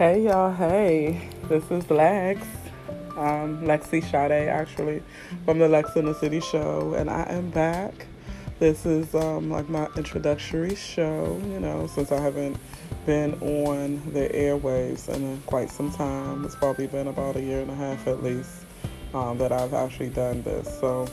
[0.00, 2.40] Hey y'all, hey, this is Lex,
[3.18, 5.02] um, Lexy Sada actually,
[5.44, 8.06] from the Lex in the City show, and I am back.
[8.58, 12.56] This is um, like my introductory show, you know, since I haven't
[13.04, 16.46] been on the airwaves in quite some time.
[16.46, 18.64] It's probably been about a year and a half at least
[19.12, 20.80] um, that I've actually done this.
[20.80, 21.08] So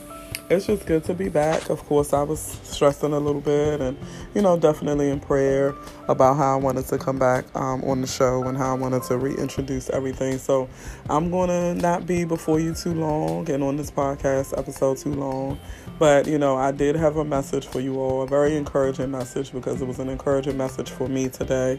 [0.50, 1.68] it's just good to be back.
[1.68, 3.96] Of course, I was stressing a little bit and,
[4.34, 5.74] you know, definitely in prayer
[6.08, 9.02] about how I wanted to come back um, on the show and how I wanted
[9.04, 10.38] to reintroduce everything.
[10.38, 10.68] So
[11.10, 15.14] I'm going to not be before you too long and on this podcast episode too
[15.14, 15.58] long.
[15.98, 19.52] But, you know, I did have a message for you all, a very encouraging message
[19.52, 21.78] because it was an encouraging message for me today.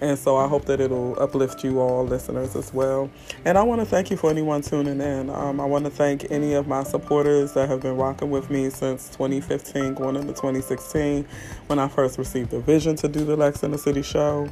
[0.00, 3.10] And so I hope that it'll uplift you all listeners as well.
[3.44, 5.30] And I want to thank you for anyone tuning in.
[5.30, 8.70] Um, I want to thank any of my supporters that have been rocking with me
[8.70, 11.26] since 2015, going into 2016,
[11.66, 14.48] when I first received the vision to do the Lex in the City show.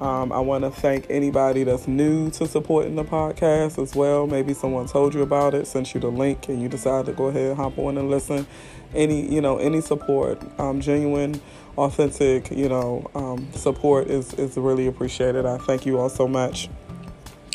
[0.00, 4.28] Um, I want to thank anybody that's new to supporting the podcast as well.
[4.28, 7.26] Maybe someone told you about it, sent you the link, and you decided to go
[7.26, 8.46] ahead, and hop on and listen.
[8.94, 11.40] Any, you know, any support, um, genuine
[11.76, 15.44] authentic, you know, um, support is, is really appreciated.
[15.44, 16.68] I thank you all so much.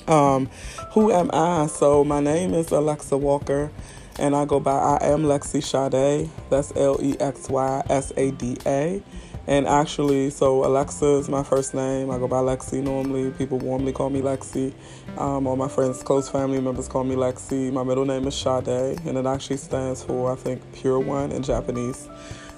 [0.07, 0.49] Um,
[0.91, 1.67] who am I?
[1.67, 3.71] So my name is Alexa Walker,
[4.19, 6.29] and I go by I am Lexy Sada.
[6.49, 9.01] That's L E X Y S A D A.
[9.45, 12.09] And actually, so Alexa is my first name.
[12.09, 13.31] I go by Lexi normally.
[13.31, 14.73] People warmly call me Lexi.
[15.17, 17.71] Um, all my friends, close family members call me Lexi.
[17.71, 21.43] My middle name is Sada, and it actually stands for, I think, Pure One in
[21.43, 22.07] Japanese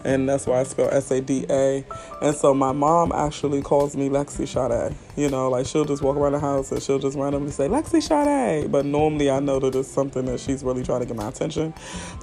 [0.06, 1.84] and that's why I spell S A D A.
[2.22, 4.94] And so my mom actually calls me Lexy Sada.
[5.18, 8.02] You know, like she'll just walk around the house and she'll just randomly say Lexy
[8.02, 8.70] Sada.
[8.70, 11.74] But normally I know that it's something that she's really trying to get my attention.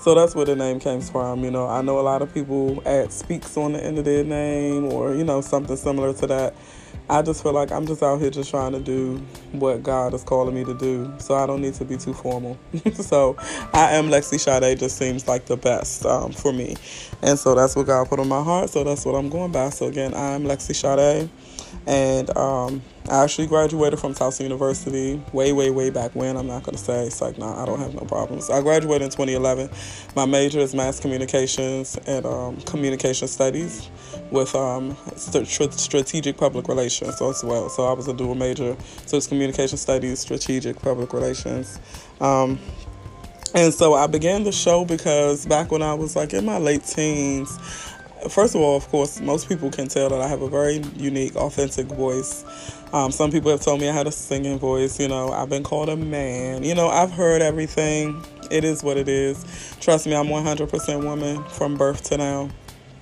[0.01, 1.43] So that's where the name came from.
[1.43, 4.25] You know, I know a lot of people add speaks on the end of their
[4.25, 6.55] name or you know something similar to that.
[7.11, 9.17] I just feel like I'm just out here just trying to do
[9.53, 11.13] what God is calling me to do.
[11.19, 12.59] So I don't need to be too formal.
[12.95, 13.37] so
[13.73, 16.77] I am Lexy Sada just seems like the best um, for me.
[17.23, 18.71] And so that's what God put on my heart.
[18.71, 19.71] So that's what I'm going by.
[19.71, 21.29] So again, I'm Lexy Sada.
[21.87, 26.37] And um, I actually graduated from Towson University way, way, way back when.
[26.37, 27.07] I'm not going to say.
[27.07, 28.51] It's like, nah, I don't have no problems.
[28.51, 29.71] I graduated in 2011.
[30.15, 33.91] My major is mass communications and um, communication studies
[34.31, 37.69] with um, st- strategic public relations so as well.
[37.69, 38.77] So I was a dual major.
[39.07, 41.81] So it's communication studies, strategic public relations.
[42.21, 42.59] Um,
[43.55, 46.85] and so I began the show because back when I was like in my late
[46.85, 47.59] teens,
[48.31, 51.37] first of all, of course, most people can tell that I have a very unique,
[51.37, 52.45] authentic voice.
[52.93, 55.01] Um, some people have told me I had a singing voice.
[55.01, 56.63] You know, I've been called a man.
[56.63, 58.23] You know, I've heard everything.
[58.51, 59.45] It is what it is.
[59.81, 62.51] Trust me, I'm 100% woman from birth to now.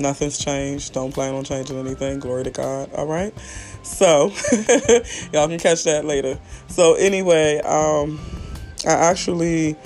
[0.01, 0.95] Nothing's changed.
[0.95, 2.19] Don't plan on changing anything.
[2.21, 2.93] Glory to God.
[2.95, 3.35] All right.
[3.83, 4.33] So,
[5.33, 6.39] y'all can catch that later.
[6.69, 8.21] So, anyway, um,
[8.87, 9.77] I actually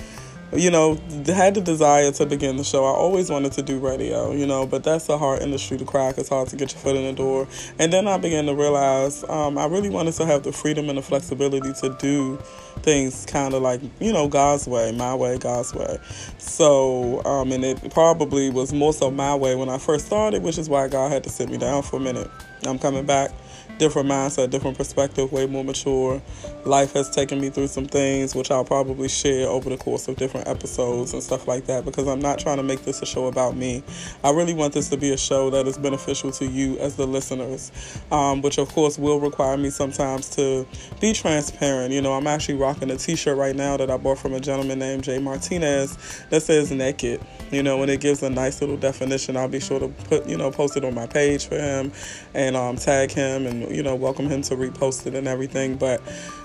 [0.53, 0.94] you know,
[1.27, 2.84] had the desire to begin the show.
[2.84, 6.19] I always wanted to do radio, you know, but that's a hard industry to crack.
[6.19, 7.49] It's hard to get your foot in the door.
[7.78, 10.99] And then I began to realize um, I really wanted to have the freedom and
[10.99, 12.37] the flexibility to do
[12.82, 15.99] things kind of like, you know, God's way, my way, God's way.
[16.38, 20.59] So, um, and it probably was more so my way when I first started, which
[20.59, 22.31] is why God had to sit me down for a minute.
[22.65, 23.31] I'm coming back
[23.79, 26.21] different mindset, different perspective, way more mature.
[26.65, 30.17] Life has taken me through some things which I'll probably share over the course of
[30.17, 33.27] different episodes and stuff like that because I'm not trying to make this a show
[33.27, 33.83] about me.
[34.23, 37.07] I really want this to be a show that is beneficial to you as the
[37.07, 37.73] listeners,
[38.11, 40.67] um, which of course will require me sometimes to
[41.01, 41.93] be transparent.
[41.93, 44.41] You know, I'm actually rocking a t shirt right now that I bought from a
[44.41, 47.21] gentleman named Jay Martinez that says naked.
[47.51, 49.37] You know, and it gives a nice little definition.
[49.37, 51.93] I'll be sure to put, you know, post it on my page for him
[52.33, 55.77] and um, tag him and you know, welcome him to repost it and everything.
[55.77, 56.01] But,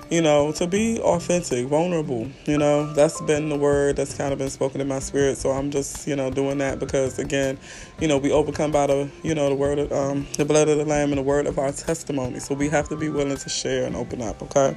[0.09, 4.39] you know, to be authentic, vulnerable, you know, that's been the word that's kind of
[4.39, 5.37] been spoken in my spirit.
[5.37, 7.57] So I'm just, you know, doing that because, again,
[7.99, 10.77] you know, we overcome by the, you know, the word of, um, the blood of
[10.77, 12.39] the Lamb and the word of our testimony.
[12.39, 14.75] So we have to be willing to share and open up, okay?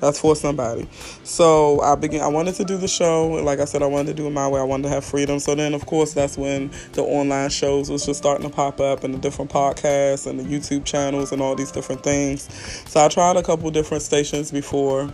[0.00, 0.88] That's for somebody.
[1.24, 2.22] So I began.
[2.22, 3.28] I wanted to do the show.
[3.28, 4.60] Like I said, I wanted to do it my way.
[4.60, 5.38] I wanted to have freedom.
[5.38, 9.04] So then, of course, that's when the online shows was just starting to pop up,
[9.04, 12.48] and the different podcasts and the YouTube channels and all these different things.
[12.88, 15.12] So I tried a couple different stations before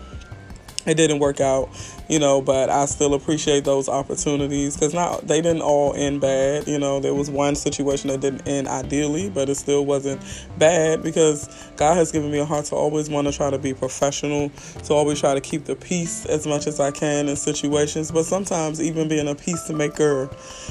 [0.86, 1.68] it didn't work out,
[2.08, 6.66] you know, but I still appreciate those opportunities because not they didn't all end bad.
[6.66, 10.20] You know, there was one situation that didn't end ideally, but it still wasn't
[10.58, 13.72] bad because God has given me a heart to always want to try to be
[13.72, 14.50] professional,
[14.84, 18.10] to always try to keep the peace as much as I can in situations.
[18.10, 20.28] But sometimes, even being a peacemaker,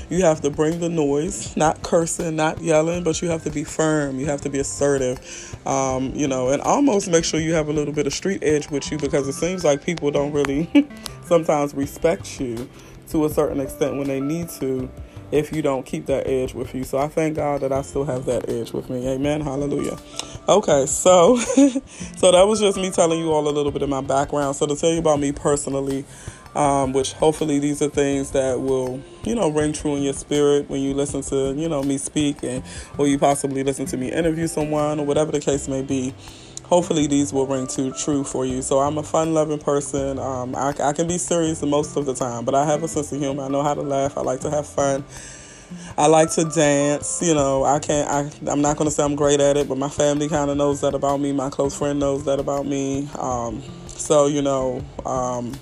[0.10, 3.64] you have to bring the noise, not cursing, not yelling, but you have to be
[3.64, 4.20] firm.
[4.20, 7.74] You have to be assertive, um, you know, and almost make sure you have a
[7.74, 10.90] little bit of street edge with you because it seems like people don't really
[11.26, 12.70] sometimes respect you
[13.10, 14.90] to a certain extent when they need to
[15.32, 16.84] if you don't keep that edge with you.
[16.84, 19.08] So I thank God that I still have that edge with me.
[19.08, 19.42] Amen.
[19.42, 19.98] Hallelujah.
[20.48, 24.02] Okay, so so that was just me telling you all a little bit of my
[24.02, 24.56] background.
[24.56, 26.06] So to tell you about me personally,
[26.56, 30.70] um, which hopefully these are things that will, you know, ring true in your spirit
[30.70, 32.64] when you listen to, you know, me speak and
[33.00, 36.14] or you possibly listen to me interview someone or whatever the case may be
[36.74, 38.60] hopefully these will ring too true for you.
[38.64, 40.18] So I'm a fun-loving person.
[40.18, 43.12] Um, I, I can be serious most of the time, but I have a sense
[43.12, 43.44] of humor.
[43.44, 44.18] I know how to laugh.
[44.18, 45.04] I like to have fun.
[46.00, 47.22] I like to dance.
[47.22, 48.10] You know, I can't.
[48.10, 50.58] I, I'm not going to say I'm great at it, but my family kind of
[50.58, 51.32] knows that about me.
[51.32, 53.08] My close friend knows that about me.
[53.20, 54.84] Um, so you know.
[55.06, 55.54] Um,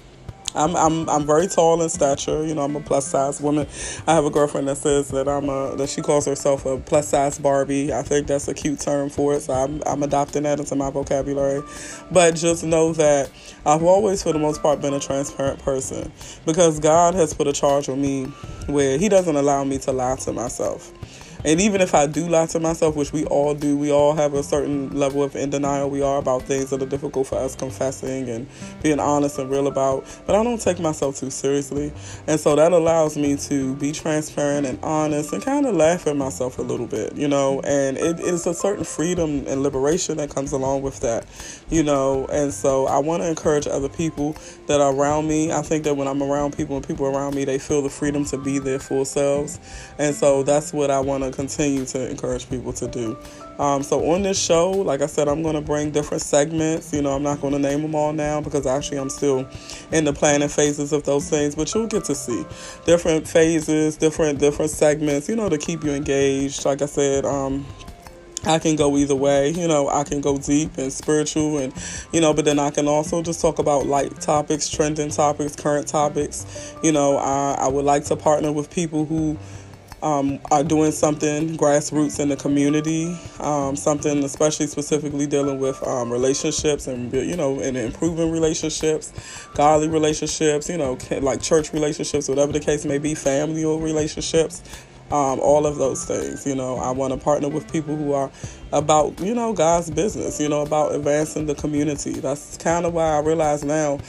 [0.56, 2.46] I'm I'm I'm very tall in stature.
[2.46, 3.68] You know, I'm a plus size woman.
[4.08, 7.10] I have a girlfriend that says that I'm a that she calls herself a plus
[7.10, 7.94] size Barbie.
[7.94, 9.42] I think that's a cute term for it.
[9.42, 11.64] So I'm I'm adopting that into my vocabulary.
[12.12, 13.32] But just know that
[13.66, 16.12] I've always, for the most part, been a transparent person
[16.46, 18.26] because God has put a charge on me
[18.68, 20.92] where He doesn't allow me to lie to myself.
[21.44, 24.34] And even if I do lie to myself, which we all do, we all have
[24.34, 27.56] a certain level of in denial we are about things that are difficult for us
[27.56, 28.48] confessing and
[28.84, 30.06] being honest and real about.
[30.28, 31.92] But I don't take myself too seriously.
[32.28, 36.16] And so that allows me to be transparent and honest and kind of laugh at
[36.16, 37.60] myself a little bit, you know.
[37.62, 41.26] And it is a certain freedom and liberation that comes along with that,
[41.70, 42.28] you know.
[42.32, 44.36] And so I want to encourage other people
[44.68, 45.52] that are around me.
[45.52, 48.26] I think that when I'm around people and people around me, they feel the freedom
[48.26, 49.60] to be their full selves.
[49.98, 53.18] And so that's what I want to continue to encourage people to do.
[53.60, 56.92] Um, so on this show, like I said, I'm going to bring different segments.
[56.94, 59.48] You know, I'm not going to name them all now because actually I'm still
[59.92, 61.56] in the planning phases of those things.
[61.56, 62.46] But you'll get to see
[62.86, 65.30] different phases, different different segments.
[65.30, 66.66] You know, to keep you engaged.
[66.66, 67.66] Like I said, um,
[68.46, 69.52] I can go either way.
[69.52, 71.74] You know, I can go deep and spiritual, and
[72.12, 75.88] you know, but then I can also just talk about light topics, trending topics, current
[75.88, 76.76] topics.
[76.84, 79.38] You know, I, I would like to partner with people who
[80.04, 86.12] um, are doing something grassroots in the community, um, something especially specifically dealing with um,
[86.12, 89.14] relationships and you know and improving relationships,
[89.54, 94.62] godly relationships, you know like church relationships, whatever the case may be, familial relationships
[95.12, 96.46] um, all of those things.
[96.46, 98.32] You know, I want to partner with people who are
[98.72, 102.14] about, you know, God's business, you know, about advancing the community.
[102.14, 104.00] That's kind of why I realize now,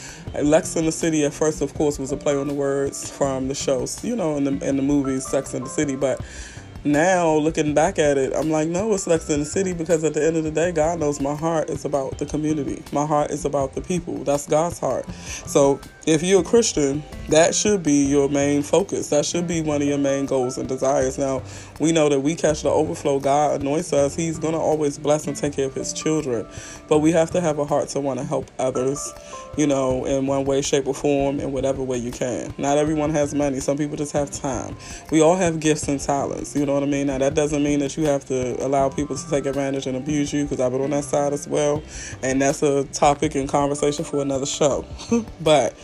[0.41, 3.49] Lex in the City at first, of course, was a play on the words from
[3.49, 6.21] the shows, you know, in the, in the movies Sex in the City, but
[6.85, 10.15] now looking back at it, I'm like, no, it's Lex in the City because at
[10.15, 12.83] the end of the day, God knows my heart is about the community.
[12.93, 14.25] My heart is about the people.
[14.25, 15.09] That's God's heart.
[15.47, 19.09] So if you're a Christian, that should be your main focus.
[19.11, 21.17] That should be one of your main goals and desires.
[21.17, 21.43] Now,
[21.79, 23.21] we know that we catch the overflow.
[23.21, 24.17] God anoints us.
[24.17, 26.47] He's going to always bless and take care of his children.
[26.89, 29.13] But we have to have a heart to want to help others,
[29.57, 32.53] you know, in one way, shape, or form, in whatever way you can.
[32.59, 33.61] Not everyone has money.
[33.61, 34.77] Some people just have time.
[35.13, 36.57] We all have gifts and talents.
[36.57, 37.07] You know what I mean?
[37.07, 40.33] Now, that doesn't mean that you have to allow people to take advantage and abuse
[40.33, 41.81] you because I've been on that side as well.
[42.23, 44.85] And that's a topic and conversation for another show.
[45.41, 45.77] but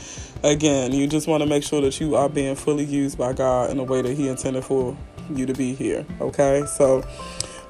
[0.43, 3.70] again, you just want to make sure that you are being fully used by God
[3.70, 4.96] in the way that He intended for
[5.31, 6.06] you to be here.
[6.20, 7.05] Okay, so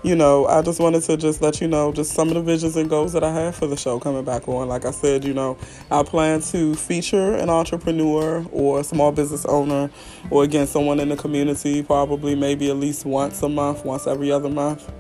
[0.04, 2.76] you know, I just wanted to just let you know just some of the visions
[2.76, 4.68] and goals that I have for the show coming back on.
[4.68, 5.58] Like I said, you know,
[5.90, 9.90] I plan to feature an entrepreneur or a small business owner
[10.30, 14.30] or again someone in the community, probably maybe at least once a month, once every
[14.30, 14.90] other month.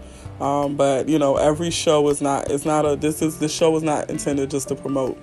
[0.40, 3.76] Um, but you know, every show is not it's not a this is the show
[3.76, 5.16] is not intended just to promote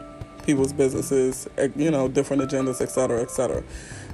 [0.46, 3.64] people's businesses, eh, you know, different agendas, et cetera, et cetera.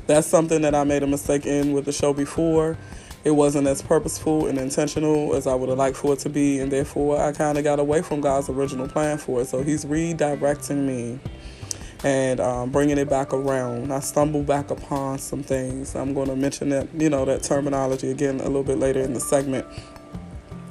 [0.08, 2.78] That's something that I made a mistake in with the show before.
[3.24, 6.60] It wasn't as purposeful and intentional as I would have liked for it to be,
[6.60, 9.48] and therefore I kind of got away from God's original plan for it.
[9.48, 11.20] So He's redirecting me
[12.04, 13.94] and um, bringing it back around.
[13.94, 15.96] I stumbled back upon some things.
[15.96, 19.14] I'm going to mention that, you know, that terminology again a little bit later in
[19.14, 19.68] the segment.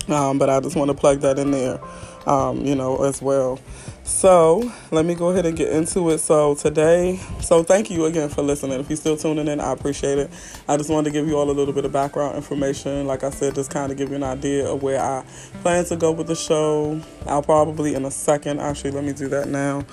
[0.08, 1.78] Um, but I just want to plug that in there.
[2.26, 3.58] Um, you know, as well.
[4.04, 6.18] So let me go ahead and get into it.
[6.18, 8.80] So today, so thank you again for listening.
[8.80, 10.30] If you're still tuning in, I appreciate it.
[10.68, 13.06] I just wanted to give you all a little bit of background information.
[13.06, 15.24] Like I said, just kind of give you an idea of where I
[15.62, 17.00] plan to go with the show.
[17.26, 19.84] I'll probably in a second, actually, let me do that now.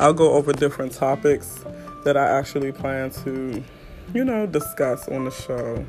[0.00, 1.62] I'll go over different topics
[2.04, 3.62] that I actually plan to,
[4.14, 5.84] you know, discuss on the show.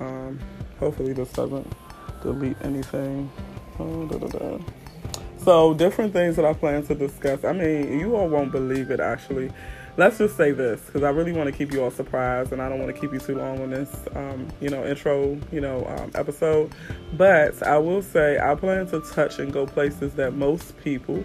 [0.00, 0.38] Um,
[0.78, 1.70] hopefully, this doesn't
[2.22, 3.30] delete anything.
[3.78, 4.58] Oh, da, da, da.
[5.44, 7.42] So, different things that I plan to discuss.
[7.42, 9.50] I mean, you all won't believe it actually.
[9.96, 12.68] Let's just say this because I really want to keep you all surprised and I
[12.68, 15.84] don't want to keep you too long on this, um, you know, intro, you know,
[15.98, 16.72] um, episode.
[17.14, 21.24] But I will say I plan to touch and go places that most people,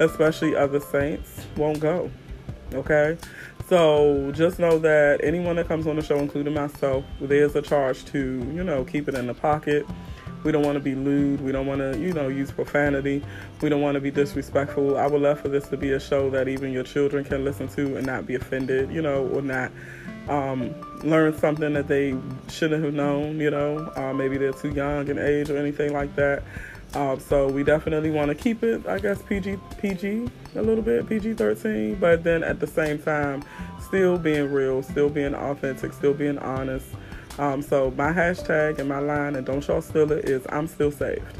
[0.00, 2.10] especially other saints, won't go.
[2.72, 3.18] Okay?
[3.68, 8.06] So just know that anyone that comes on the show, including myself, there's a charge
[8.06, 9.86] to, you know, keep it in the pocket
[10.42, 11.40] we don't want to be lewd.
[11.40, 13.22] We don't want to, you know, use profanity.
[13.60, 14.96] We don't want to be disrespectful.
[14.96, 17.68] I would love for this to be a show that even your children can listen
[17.68, 19.70] to and not be offended, you know, or not
[20.28, 22.16] um, learn something that they
[22.48, 23.92] shouldn't have known, you know.
[23.96, 26.42] Uh, maybe they're too young in age or anything like that.
[26.94, 31.08] Um, so we definitely want to keep it, I guess, PG, PG a little bit,
[31.08, 33.44] PG 13, but then at the same time,
[33.80, 36.86] still being real, still being authentic, still being honest.
[37.40, 40.90] Um, so my hashtag and my line, and don't y'all steal it, is I'm still
[40.90, 41.38] saved.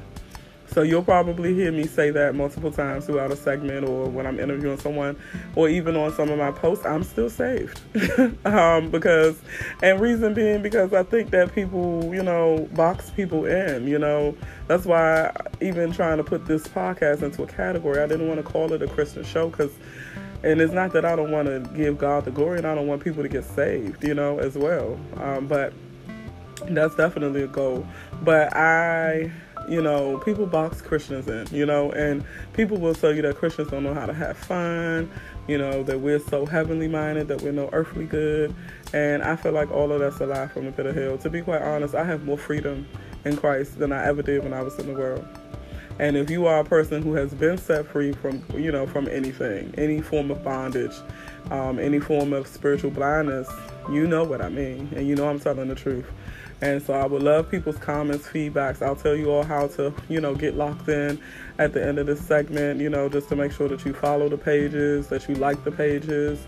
[0.72, 4.40] So you'll probably hear me say that multiple times throughout a segment or when I'm
[4.40, 5.18] interviewing someone
[5.56, 7.80] or even on some of my posts, I'm still saved.
[8.46, 9.38] um, because,
[9.82, 14.34] and reason being because I think that people, you know, box people in, you know.
[14.68, 18.50] That's why even trying to put this podcast into a category, I didn't want to
[18.50, 19.72] call it a Christian show because,
[20.44, 22.86] and it's not that I don't want to give God the glory and I don't
[22.86, 24.98] want people to get saved, you know, as well.
[25.16, 25.74] Um, but
[26.68, 27.86] that's definitely a goal.
[28.22, 29.30] But I,
[29.68, 33.70] you know, people box Christians in, you know, and people will tell you that Christians
[33.70, 35.10] don't know how to have fun,
[35.46, 38.54] you know, that we're so heavenly minded, that we're no earthly good.
[38.92, 41.18] And I feel like all of that's a lie from the pit of hell.
[41.18, 42.86] To be quite honest, I have more freedom
[43.24, 45.26] in Christ than I ever did when I was in the world.
[45.98, 49.06] And if you are a person who has been set free from, you know, from
[49.08, 50.94] anything, any form of bondage,
[51.50, 53.50] um, any form of spiritual blindness,
[53.90, 56.06] you know what I mean, and you know I'm telling the truth.
[56.62, 58.82] And so I would love people's comments, feedbacks.
[58.82, 61.18] I'll tell you all how to, you know, get locked in
[61.58, 64.28] at the end of this segment, you know, just to make sure that you follow
[64.28, 66.38] the pages, that you like the pages,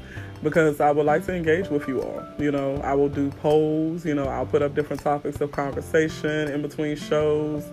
[0.43, 2.23] because I would like to engage with you all.
[2.39, 6.49] You know, I will do polls, you know, I'll put up different topics of conversation
[6.49, 7.65] in between shows.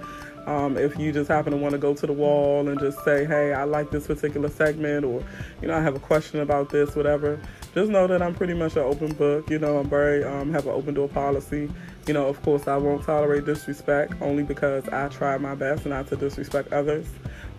[0.47, 3.25] Um, if you just happen to want to go to the wall and just say,
[3.25, 5.21] hey, I like this particular segment, or,
[5.61, 7.39] you know, I have a question about this, whatever,
[7.75, 9.49] just know that I'm pretty much an open book.
[9.49, 11.69] You know, I'm very, um, have an open door policy.
[12.09, 16.07] You know, of course, I won't tolerate disrespect only because I try my best not
[16.07, 17.05] to disrespect others.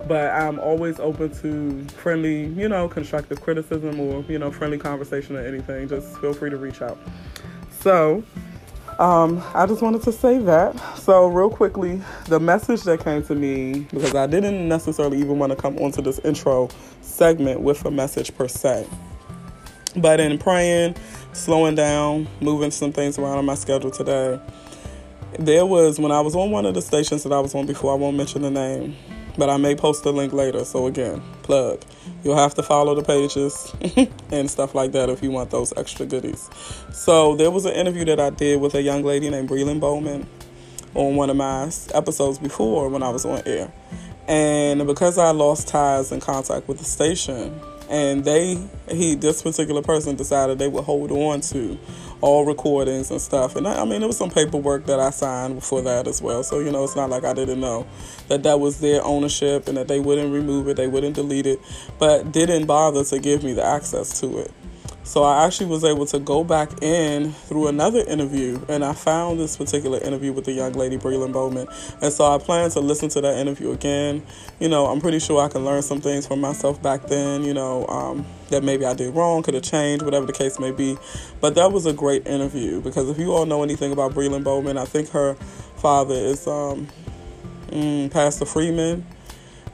[0.08, 5.36] But I'm always open to friendly, you know, constructive criticism or, you know, friendly conversation
[5.36, 5.86] or anything.
[5.86, 6.98] Just feel free to reach out.
[7.78, 8.24] So,
[8.98, 10.76] um, I just wanted to say that.
[10.98, 15.50] So, real quickly, the message that came to me, because I didn't necessarily even want
[15.50, 16.70] to come onto this intro
[17.02, 18.84] segment with a message per se.
[19.94, 20.96] But in praying,
[21.32, 24.40] slowing down, moving some things around on my schedule today.
[25.38, 27.92] There was when I was on one of the stations that I was on before,
[27.92, 28.96] I won't mention the name,
[29.38, 30.64] but I may post the link later.
[30.64, 31.82] So again, plug.
[32.24, 33.72] You'll have to follow the pages
[34.30, 36.50] and stuff like that if you want those extra goodies.
[36.92, 40.26] So there was an interview that I did with a young lady named Breland Bowman
[40.94, 43.72] on one of my episodes before when I was on air.
[44.26, 47.58] And because I lost ties and contact with the station,
[47.90, 48.56] and they
[48.88, 51.78] he this particular person decided they would hold on to
[52.20, 53.56] all recordings and stuff.
[53.56, 56.42] And I, I, mean there was some paperwork that i signed before that as well.
[56.42, 57.86] So you know it's not like i didn't know
[58.28, 61.60] that that was their ownership and that they wouldn't remove it they wouldn't delete it
[61.98, 64.52] but didn't bother to give me the access to it
[65.02, 69.40] so I actually was able to go back in through another interview and I found
[69.40, 71.66] this particular interview with the young lady, Breland Bowman.
[72.02, 74.22] And so I plan to listen to that interview again.
[74.60, 77.54] You know, I'm pretty sure I can learn some things from myself back then, you
[77.54, 80.98] know, um, that maybe I did wrong, could have changed, whatever the case may be.
[81.40, 84.76] But that was a great interview because if you all know anything about Breland Bowman,
[84.76, 85.34] I think her
[85.76, 86.88] father is um,
[87.68, 89.06] mm, Pastor Freeman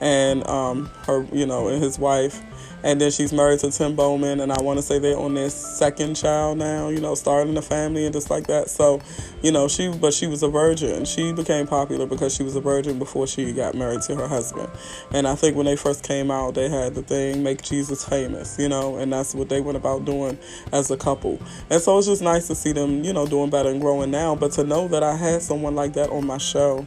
[0.00, 2.42] and um, her, you know, and his wife
[2.83, 5.50] and then she's married to Tim Bowman, and I want to say they're on their
[5.50, 6.88] second child now.
[6.88, 8.71] You know, starting a family and just like that.
[8.71, 9.00] So,
[9.42, 11.04] you know, she but she was a virgin.
[11.04, 14.71] She became popular because she was a virgin before she got married to her husband.
[15.12, 18.59] And I think when they first came out, they had the thing "Make Jesus Famous,"
[18.59, 20.38] you know, and that's what they went about doing
[20.73, 21.40] as a couple.
[21.71, 24.35] And so it's just nice to see them, you know, doing better and growing now.
[24.35, 26.87] But to know that I had someone like that on my show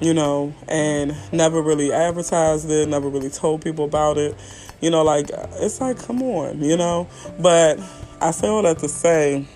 [0.00, 4.34] you know, and never really advertised it, never really told people about it.
[4.80, 7.06] You know, like, it's like, come on, you know?
[7.38, 7.78] But
[8.20, 9.46] I say all that to say,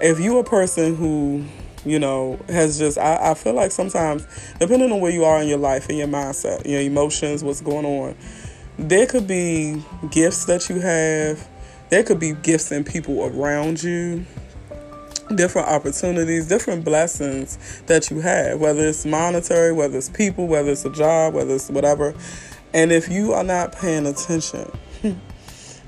[0.00, 1.44] if you are a person who
[1.84, 4.26] you know, has just, I, I feel like sometimes,
[4.58, 7.86] depending on where you are in your life and your mindset, your emotions, what's going
[7.86, 8.16] on,
[8.78, 11.48] there could be gifts that you have,
[11.88, 14.26] there could be gifts in people around you
[15.34, 20.84] different opportunities, different blessings that you have, whether it's monetary, whether it's people, whether it's
[20.84, 22.14] a job, whether it's whatever.
[22.72, 24.70] And if you are not paying attention,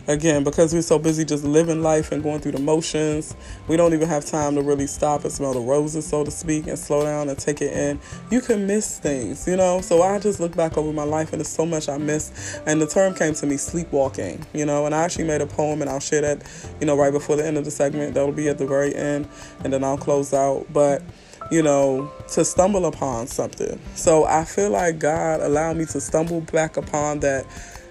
[0.07, 3.35] again, because we're so busy just living life and going through the motions,
[3.69, 6.67] we don't even have time to really stop and smell the roses, so to speak,
[6.67, 8.01] and slow down and take it in.
[8.31, 9.81] You can miss things, you know?
[9.81, 12.61] So I just look back over my life and there's so much I missed.
[12.67, 14.87] And the term came to me sleepwalking, you know?
[14.87, 16.43] And I actually made a poem and I'll share that,
[16.81, 18.15] you know, right before the end of the segment.
[18.15, 19.29] That'll be at the very end
[19.65, 20.67] and then I'll close out.
[20.73, 21.03] But
[21.51, 23.81] you know, to stumble upon something.
[23.95, 27.45] So I feel like God allowed me to stumble back upon that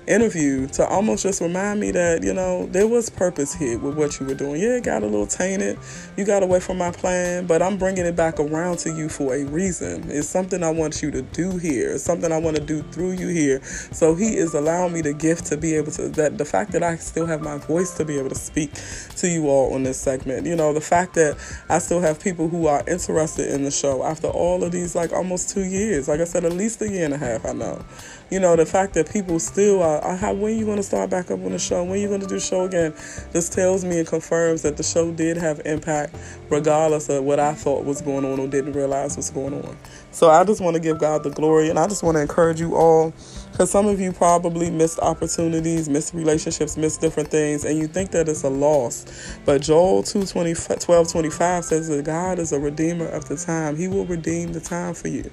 [0.10, 4.20] interview to almost just remind me that, you know, there was purpose here with what
[4.20, 4.62] you were doing.
[4.62, 5.78] Yeah, it got a little tainted.
[6.18, 9.36] You got away from my plan, but I'm bringing it back around to you for
[9.36, 10.10] a reason.
[10.10, 11.92] It's something I want you to do here.
[11.92, 13.62] It's something I want to do through you here.
[13.64, 16.84] So he is allowing me the gift to be able to, that the fact that
[16.84, 18.72] I still have my voice to be able to speak
[19.18, 20.48] to you all on this segment.
[20.48, 21.38] You know, the fact that
[21.70, 25.14] I still have people who are interested in the show after all of these, like
[25.14, 26.08] almost two years.
[26.08, 27.84] Like I said, at least a year and a half, I know
[28.30, 31.10] you know, the fact that people still are, are how, when you going to start
[31.10, 31.84] back up on the show?
[31.84, 32.94] When you going to do show again?
[33.32, 36.16] This tells me and confirms that the show did have impact,
[36.50, 39.78] regardless of what I thought was going on or didn't realize was going on.
[40.12, 42.60] So I just want to give God the glory, and I just want to encourage
[42.60, 43.14] you all,
[43.52, 48.12] because some of you probably missed opportunities, missed relationships, missed different things, and you think
[48.12, 49.06] that it's a loss.
[49.46, 53.76] But Joel 2 20, 12 25 says that God is a redeemer of the time.
[53.76, 55.30] He will redeem the time for you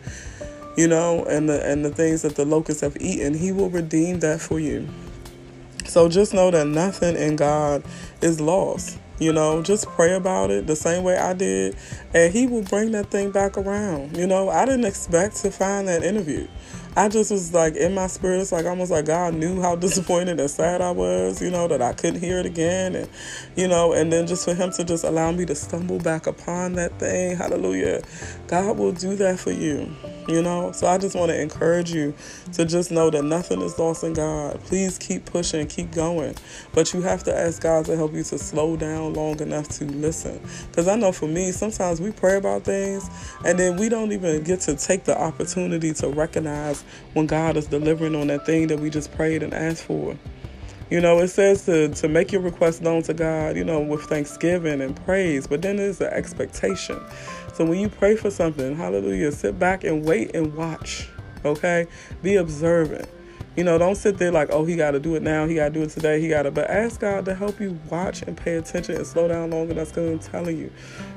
[0.77, 4.21] you know, and the and the things that the locusts have eaten, he will redeem
[4.21, 4.89] that for you.
[5.87, 7.85] So just know that nothing in God
[8.21, 8.99] is lost.
[9.19, 11.77] You know, just pray about it the same way I did,
[12.13, 14.17] and he will bring that thing back around.
[14.17, 16.47] You know, I didn't expect to find that interview.
[16.99, 20.41] I just was like in my spirit, it's like almost like God knew how disappointed
[20.41, 22.95] and sad I was, you know, that I couldn't hear it again.
[22.95, 23.09] And,
[23.55, 26.73] you know, and then just for Him to just allow me to stumble back upon
[26.75, 28.03] that thing, hallelujah.
[28.47, 29.95] God will do that for you,
[30.27, 30.73] you know.
[30.73, 32.15] So I just want to encourage you
[32.55, 34.59] to just know that nothing is lost in God.
[34.61, 36.35] Please keep pushing, keep going.
[36.73, 39.85] But you have to ask God to help you to slow down long enough to
[39.85, 40.41] listen.
[40.69, 43.09] Because I know for me, sometimes we pray about things
[43.45, 46.83] and then we don't even get to take the opportunity to recognize
[47.15, 50.17] when God is delivering on that thing that we just prayed and asked for.
[50.89, 54.03] You know, it says to, to make your request known to God, you know, with
[54.03, 57.01] thanksgiving and praise, but then there's the expectation.
[57.55, 61.09] So when you pray for something, hallelujah, sit back and wait and watch,
[61.45, 61.87] okay?
[62.23, 63.09] Be observant.
[63.57, 65.47] You know, don't sit there like, oh, he got to do it now.
[65.47, 66.21] He got to do it today.
[66.21, 66.51] He got to.
[66.51, 69.91] But ask God to help you watch and pay attention and slow down long That's
[69.91, 70.71] Because I'm telling you,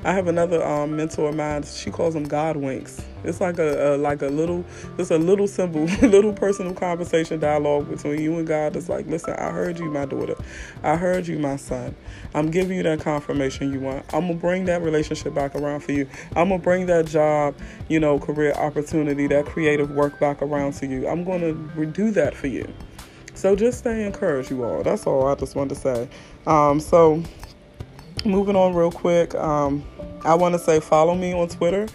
[0.04, 1.64] I have another um, mentor of mine.
[1.64, 3.02] She calls them God winks.
[3.24, 4.64] It's like a, a like a little,
[4.96, 8.76] just a little simple, little personal conversation dialogue between you and God.
[8.76, 10.36] It's like, listen, I heard you, my daughter.
[10.82, 11.94] I heard you, my son.
[12.34, 14.04] I'm giving you that confirmation you want.
[14.14, 16.08] I'm gonna bring that relationship back around for you.
[16.36, 17.54] I'm gonna bring that job,
[17.88, 21.08] you know, career opportunity, that creative work back around to you.
[21.08, 21.52] I'm gonna
[21.86, 22.72] do that for you.
[23.34, 24.82] So just stay encouraged, you all.
[24.82, 26.08] That's all I just wanted to say.
[26.46, 27.22] Um, so
[28.24, 29.34] moving on real quick.
[29.34, 29.84] Um,
[30.24, 31.88] I want to say follow me on Twitter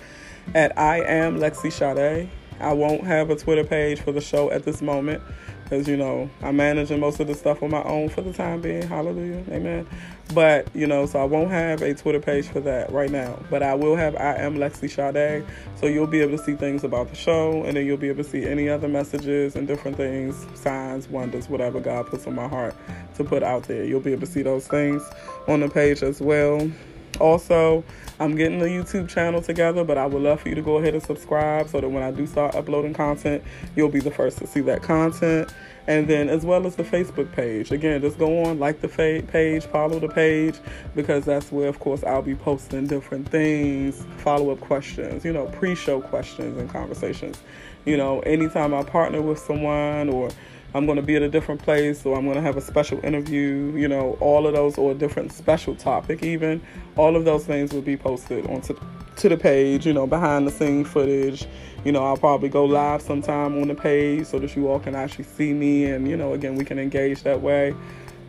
[0.54, 2.28] at I am Lexy Sada.
[2.60, 5.22] I won't have a Twitter page for the show at this moment
[5.66, 8.62] because you know I'm managing most of the stuff on my own for the time
[8.62, 8.84] being.
[8.84, 9.88] Hallelujah, amen.
[10.34, 13.40] But you know, so I won't have a Twitter page for that right now.
[13.50, 16.84] But I will have I am Lexy Sada, so you'll be able to see things
[16.84, 19.98] about the show, and then you'll be able to see any other messages and different
[19.98, 22.76] things, signs, wonders, whatever God puts on my heart
[23.16, 23.84] to put out there.
[23.84, 25.04] You'll be able to see those things
[25.48, 26.70] on the page as well.
[27.20, 27.84] Also,
[28.20, 30.94] I'm getting the YouTube channel together, but I would love for you to go ahead
[30.94, 33.44] and subscribe so that when I do start uploading content,
[33.76, 35.54] you'll be the first to see that content.
[35.88, 37.72] And then, as well as the Facebook page.
[37.72, 40.56] Again, just go on, like the page, follow the page,
[40.96, 45.46] because that's where, of course, I'll be posting different things, follow up questions, you know,
[45.46, 47.40] pre show questions and conversations.
[47.86, 50.30] You know, anytime I partner with someone or
[50.76, 53.00] I'm going to be at a different place or I'm going to have a special
[53.06, 56.62] interview, you know, all of those or a different special topic even.
[56.98, 58.78] All of those things will be posted onto
[59.16, 61.48] to the page, you know, behind the scene footage.
[61.86, 64.96] You know, I'll probably go live sometime on the page so that you all can
[64.96, 67.74] actually see me and, you know, again, we can engage that way.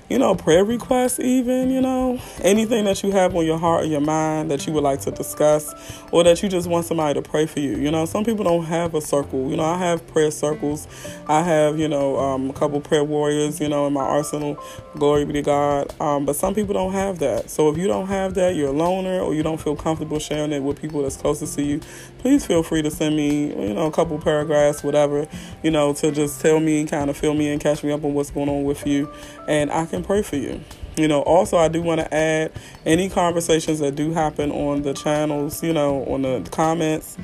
[0.09, 3.87] you know, prayer requests, even, you know, anything that you have on your heart or
[3.87, 5.73] your mind that you would like to discuss
[6.11, 7.77] or that you just want somebody to pray for you.
[7.77, 9.49] You know, some people don't have a circle.
[9.49, 10.87] You know, I have prayer circles.
[11.27, 14.57] I have, you know, um, a couple prayer warriors, you know, in my arsenal.
[14.95, 15.93] Glory be to God.
[15.99, 17.49] Um, but some people don't have that.
[17.49, 20.51] So if you don't have that, you're a loner or you don't feel comfortable sharing
[20.51, 21.81] it with people that's closest to you,
[22.23, 25.27] please feel free to send me, you know, a couple paragraphs, whatever,
[25.61, 28.01] you know, to just tell me, and kind of fill me and catch me up
[28.05, 29.11] on what's going on with you.
[29.45, 30.61] And I can pray for you.
[30.95, 32.53] You know, also, I do want to add
[32.85, 37.17] any conversations that do happen on the channels, you know, on the comments,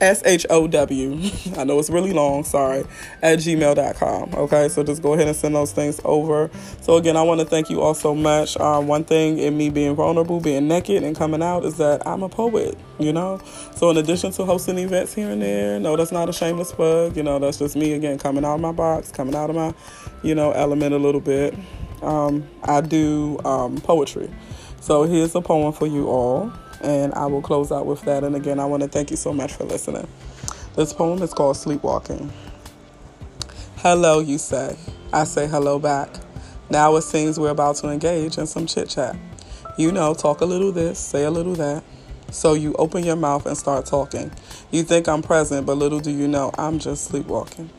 [0.00, 1.18] S H O W.
[1.56, 2.84] I know it's really long, sorry,
[3.22, 4.34] at gmail.com.
[4.34, 6.50] Okay, so just go ahead and send those things over.
[6.82, 8.56] So, again, I want to thank you all so much.
[8.58, 12.22] Uh, one thing in me being vulnerable, being naked, and coming out is that I'm
[12.22, 13.40] a poet, you know?
[13.74, 17.16] So, in addition to hosting events here and there, no, that's not a shameless plug.
[17.16, 19.72] You know, that's just me, again, coming out of my box, coming out of my,
[20.22, 21.54] you know, element a little bit.
[22.02, 24.30] Um, I do um, poetry.
[24.80, 26.52] So, here's a poem for you all.
[26.82, 28.24] And I will close out with that.
[28.24, 30.06] And again, I want to thank you so much for listening.
[30.76, 32.30] This poem is called Sleepwalking.
[33.76, 34.76] Hello, you say.
[35.12, 36.10] I say hello back.
[36.70, 39.16] Now it seems we're about to engage in some chit chat.
[39.78, 41.84] You know, talk a little this, say a little that.
[42.30, 44.32] So you open your mouth and start talking.
[44.70, 47.70] You think I'm present, but little do you know, I'm just sleepwalking.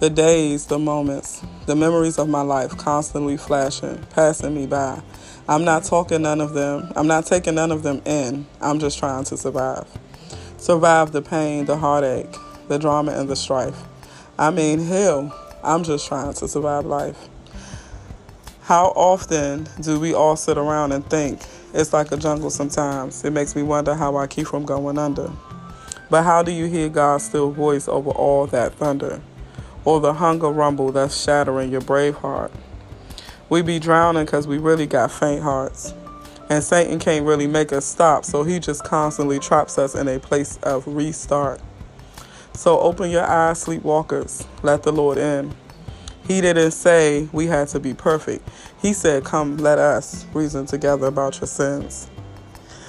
[0.00, 5.02] The days, the moments, the memories of my life constantly flashing, passing me by.
[5.48, 6.92] I'm not talking none of them.
[6.94, 8.46] I'm not taking none of them in.
[8.60, 9.86] I'm just trying to survive.
[10.58, 12.34] Survive the pain, the heartache,
[12.68, 13.82] the drama, and the strife.
[14.38, 17.28] I mean, hell, I'm just trying to survive life.
[18.62, 21.40] How often do we all sit around and think
[21.74, 23.24] it's like a jungle sometimes?
[23.24, 25.32] It makes me wonder how I keep from going under.
[26.08, 29.20] But how do you hear God's still voice over all that thunder?
[29.84, 32.52] Or the hunger rumble that's shattering your brave heart?
[33.50, 35.92] We be drowning because we really got faint hearts.
[36.48, 40.18] And Satan can't really make us stop, so he just constantly traps us in a
[40.18, 41.60] place of restart.
[42.54, 44.46] So open your eyes, sleepwalkers.
[44.62, 45.52] Let the Lord in.
[46.26, 48.48] He didn't say we had to be perfect.
[48.80, 52.08] He said, Come, let us reason together about your sins.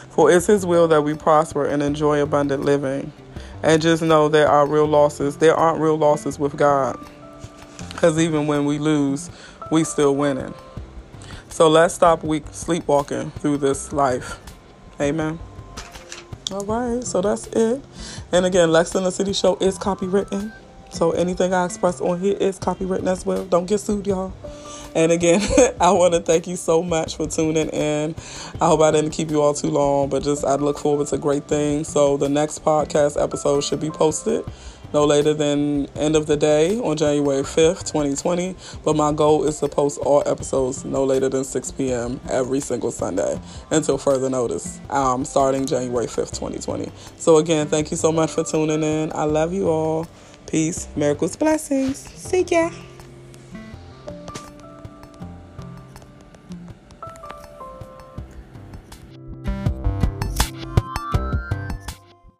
[0.09, 3.11] For it's His will that we prosper and enjoy abundant living.
[3.63, 5.37] And just know there are real losses.
[5.37, 6.99] There aren't real losses with God.
[7.91, 9.29] Because even when we lose,
[9.71, 10.53] we still winning.
[11.49, 14.39] So let's stop weak sleepwalking through this life.
[14.99, 15.39] Amen.
[16.51, 17.81] All right, so that's it.
[18.31, 20.53] And again, Lex in the City Show is copywritten.
[20.91, 23.45] So anything I express on here is copywritten as well.
[23.45, 24.33] Don't get sued, y'all.
[24.93, 25.41] And again,
[25.81, 28.15] I want to thank you so much for tuning in.
[28.59, 31.17] I hope I didn't keep you all too long, but just I look forward to
[31.17, 31.87] great things.
[31.87, 34.43] So the next podcast episode should be posted
[34.93, 38.55] no later than end of the day on January 5th, 2020.
[38.83, 42.19] But my goal is to post all episodes no later than 6 p.m.
[42.29, 46.91] every single Sunday until further notice, um, starting January 5th, 2020.
[47.17, 49.11] So again, thank you so much for tuning in.
[49.13, 50.07] I love you all.
[50.47, 51.97] Peace, miracles, blessings.
[51.97, 52.71] See ya.